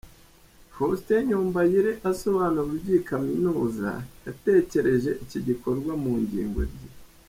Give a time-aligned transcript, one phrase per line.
[0.73, 3.89] Faustin Nyombayire asobanura uburyo iyi kaminuza
[4.25, 6.97] yatekereje iki gikorwa mu ngingo ebyiri.